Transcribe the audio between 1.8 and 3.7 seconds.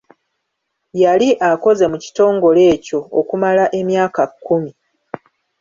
mu kitongole ekyo okumala